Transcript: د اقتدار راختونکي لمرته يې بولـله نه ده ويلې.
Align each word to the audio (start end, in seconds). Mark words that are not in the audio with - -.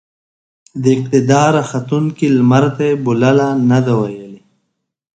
د 0.81 0.83
اقتدار 0.97 1.49
راختونکي 1.59 2.27
لمرته 2.37 2.83
يې 2.89 2.95
بولـله 3.05 3.47
نه 3.69 3.79
ده 3.85 3.93
ويلې. 4.01 4.39